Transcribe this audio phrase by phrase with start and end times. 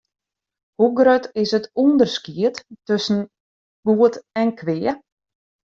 [0.79, 2.55] Hoe grut is it ûnderskied
[2.85, 3.19] tusken
[3.85, 4.93] goed en kwea?